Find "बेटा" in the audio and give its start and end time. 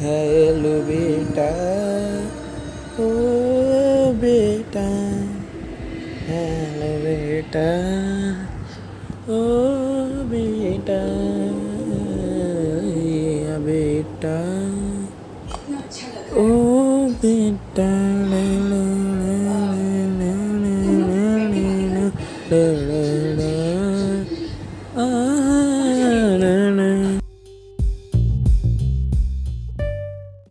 0.82-1.46, 4.14-4.84, 7.02-7.64, 10.24-10.98, 13.66-14.36, 17.18-17.90